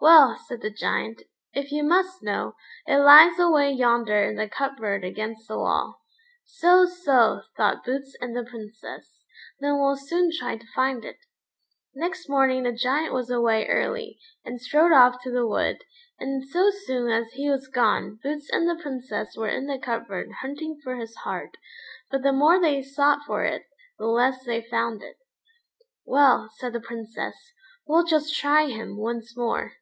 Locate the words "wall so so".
5.56-7.40